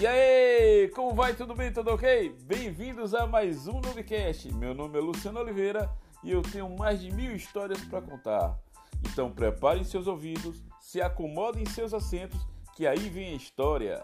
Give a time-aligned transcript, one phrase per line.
[0.00, 1.34] E aí, como vai?
[1.34, 1.70] Tudo bem?
[1.70, 2.34] Tudo ok?
[2.46, 4.50] Bem-vindos a mais um Novecast.
[4.54, 5.90] Meu nome é Luciano Oliveira
[6.24, 8.58] e eu tenho mais de mil histórias para contar.
[9.04, 12.40] Então preparem seus ouvidos, se acomodem em seus assentos,
[12.74, 14.02] que aí vem a história.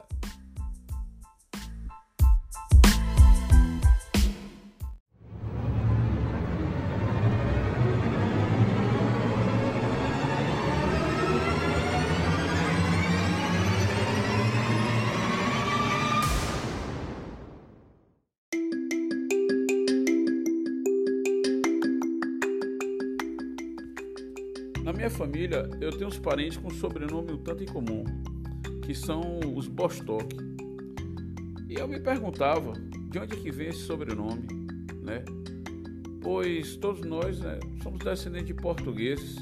[24.87, 28.05] Na minha família, eu tenho uns parentes com sobrenome um tanto em comum,
[28.85, 30.37] que são os Bostock.
[31.69, 32.73] E eu me perguntava
[33.11, 34.47] de onde que vem esse sobrenome,
[35.03, 35.25] né?
[36.23, 39.35] Pois todos nós né, somos descendentes de portugueses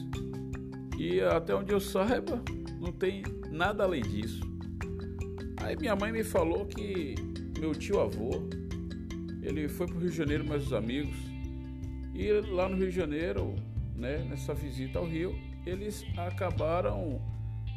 [0.98, 2.42] e até onde eu saiba,
[2.80, 4.40] não tem nada além disso.
[5.58, 7.16] Aí minha mãe me falou que
[7.60, 8.48] meu tio avô,
[9.42, 11.14] ele foi para o Rio de Janeiro mais os amigos
[12.14, 13.54] e lá no Rio de Janeiro
[13.94, 17.20] né, nessa visita ao Rio, eles acabaram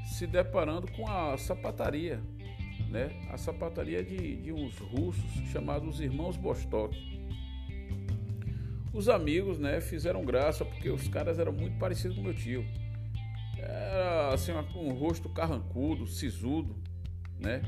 [0.05, 2.21] se deparando com a sapataria,
[2.89, 6.95] né, a sapataria de, de uns russos chamados Irmãos Bostock.
[8.93, 12.65] Os amigos né, fizeram graça porque os caras eram muito parecidos com meu tio.
[13.59, 16.75] Era assim, um rosto carrancudo, sisudo,
[17.39, 17.61] né?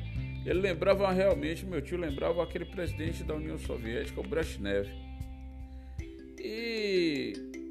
[0.46, 4.88] Ele lembrava realmente, meu tio lembrava aquele presidente da União Soviética, o Brezhnev.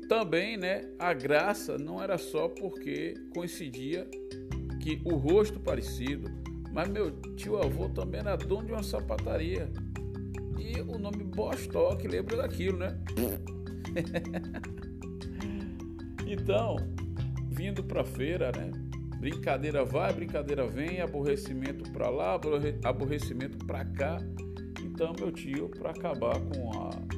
[0.09, 4.09] Também, né, a graça não era só porque coincidia
[4.81, 6.31] que o rosto parecido,
[6.73, 9.71] mas meu tio avô também era dono de uma sapataria.
[10.59, 12.99] E o nome Bostock lembra daquilo, né?
[16.27, 16.77] então,
[17.51, 18.71] vindo para feira, né?
[19.21, 22.41] Brincadeira vai, brincadeira vem, aborrecimento para lá,
[22.83, 24.17] aborrecimento para cá.
[24.83, 27.18] Então, meu tio, para acabar com a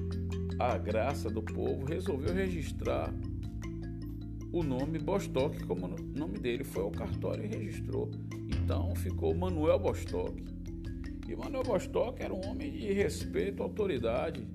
[0.61, 3.11] a graça do povo, resolveu registrar
[4.53, 6.65] o nome Bostock como nome dele.
[6.65, 8.11] Foi ao cartório e registrou.
[8.63, 10.45] Então ficou Manuel Bostock.
[11.27, 14.47] E Manuel Bostock era um homem de respeito, autoridade,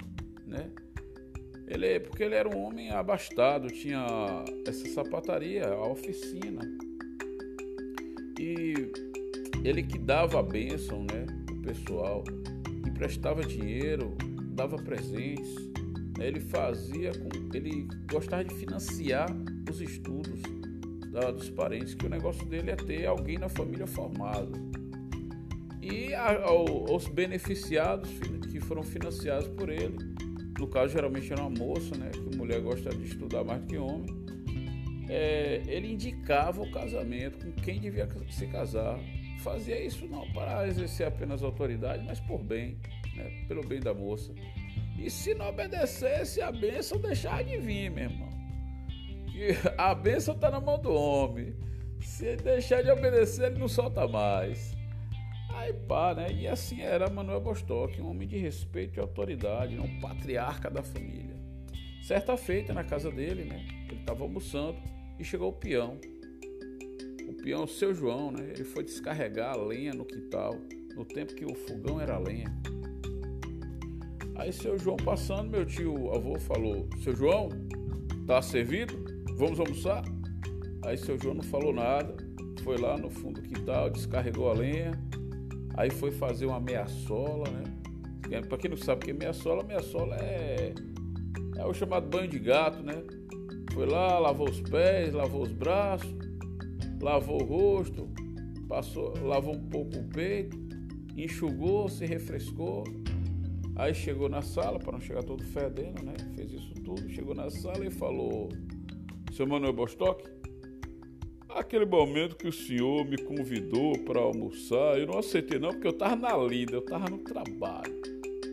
[0.45, 0.69] né?
[1.67, 4.05] Ele, porque ele era um homem abastado, tinha
[4.67, 6.61] essa sapataria, a oficina.
[8.39, 8.91] E
[9.63, 12.23] ele que dava a bênção, né, o pessoal,
[12.85, 14.16] emprestava dinheiro,
[14.53, 15.73] dava presentes,
[16.20, 17.12] ele fazia
[17.53, 19.28] ele gostava de financiar
[19.70, 20.42] os estudos
[21.12, 24.52] da, dos parentes, que o negócio dele é ter alguém na família formado.
[25.81, 28.09] E a, aos beneficiados
[28.52, 29.98] que foram financiados por ele,
[30.59, 33.78] no caso geralmente era uma moça, né, que mulher gosta de estudar mais do que
[33.78, 34.26] homem,
[35.08, 39.00] é, ele indicava o casamento com quem devia se casar.
[39.44, 42.78] Fazia isso não para exercer apenas autoridade, mas por bem,
[43.16, 44.34] né, pelo bem da moça.
[44.97, 48.29] E se não obedecesse, a bênção deixar de vir, meu irmão.
[49.31, 51.53] Que a bênção está na mão do homem.
[52.00, 54.75] Se deixar de obedecer, ele não solta mais.
[55.53, 56.31] Aí pá, né?
[56.31, 61.35] E assim era Manuel Bostock, um homem de respeito e autoridade, um patriarca da família.
[62.03, 63.66] Certa feita na casa dele, né?
[63.89, 64.78] Ele estava almoçando
[65.17, 65.97] e chegou o peão.
[67.28, 68.51] O peão, seu João, né?
[68.53, 70.55] Ele foi descarregar a lenha no quintal,
[70.95, 72.53] no tempo que o fogão era lenha.
[74.35, 77.50] Aí seu João passando, meu tio avô falou: Seu João,
[78.28, 78.94] tá servido?
[79.38, 80.03] Vamos almoçar?
[80.84, 82.16] Aí seu João não falou nada,
[82.63, 84.91] foi lá no fundo do quintal, descarregou a lenha,
[85.75, 88.41] aí foi fazer uma meia-sola, né?
[88.41, 90.73] Pra quem não sabe o que é meia-sola, meia-sola é,
[91.57, 93.03] é o chamado banho de gato, né?
[93.73, 96.13] Foi lá, lavou os pés, lavou os braços,
[97.02, 98.09] lavou o rosto,
[98.67, 100.57] passou, lavou um pouco o peito,
[101.16, 102.84] enxugou, se refrescou,
[103.75, 106.13] Aí chegou na sala, para não chegar todo fedendo, né?
[106.36, 108.50] Fez isso tudo, chegou na sala e falou:
[109.34, 110.24] Seu Manuel Bostock,
[111.49, 115.91] aquele momento que o senhor me convidou para almoçar, eu não aceitei não, porque eu
[115.91, 118.02] estava na lida, eu estava no trabalho.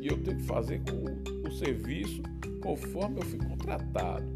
[0.01, 2.21] E eu tenho que fazer o, o serviço
[2.61, 4.27] conforme eu fui contratado.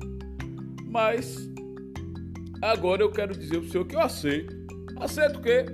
[0.85, 1.51] Mas
[2.63, 4.55] agora eu quero dizer para o senhor que eu aceito.
[5.01, 5.65] Aceito o quê?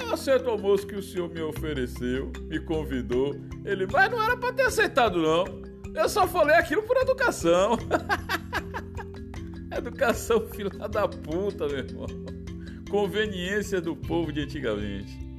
[0.00, 3.34] Eu aceito o almoço que o senhor me ofereceu, me convidou
[3.64, 5.44] ele, mas não era pra ter aceitado, não.
[5.94, 7.76] Eu só falei aquilo por educação.
[9.76, 12.06] educação filha da puta, meu irmão.
[12.90, 15.31] Conveniência do povo de antigamente.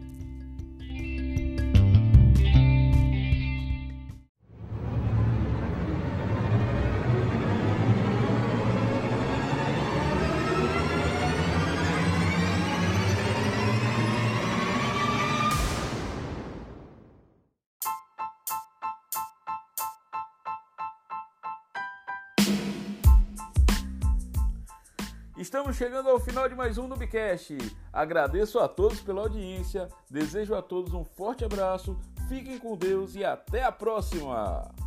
[25.44, 27.57] Estamos chegando ao final de mais um Nubcast.
[27.92, 32.00] Agradeço a todos pela audiência, desejo a todos um forte abraço,
[32.30, 34.82] fiquem com Deus e até a próxima!